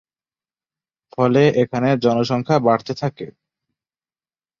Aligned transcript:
ফলে 1.13 1.41
এখানের 1.61 1.97
জনসংখ্যা 1.99 2.57
বাড়তে 2.59 2.93
থাকে। 2.93 3.27